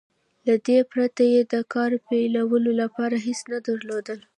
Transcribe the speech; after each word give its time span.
له 0.47 0.53
دې 0.67 0.79
پرته 0.91 1.23
يې 1.33 1.41
د 1.53 1.55
کار 1.73 1.91
پيلولو 2.07 2.71
لپاره 2.81 3.15
هېڅ 3.25 3.39
نه 3.51 3.57
درلودل. 3.67 4.19